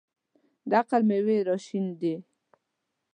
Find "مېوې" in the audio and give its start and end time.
1.09-1.37